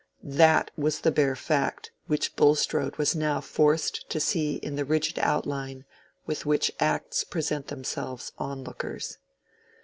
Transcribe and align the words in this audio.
That 0.23 0.71
was 0.75 1.01
the 1.01 1.11
bare 1.11 1.35
fact 1.35 1.91
which 2.07 2.35
Bulstrode 2.35 2.95
was 2.95 3.13
now 3.15 3.39
forced 3.39 4.09
to 4.09 4.19
see 4.19 4.55
in 4.55 4.75
the 4.75 4.83
rigid 4.83 5.19
outline 5.19 5.85
with 6.25 6.43
which 6.43 6.71
acts 6.79 7.23
present 7.23 7.67
themselves 7.67 8.31
to 8.31 8.33
onlookers. 8.39 9.19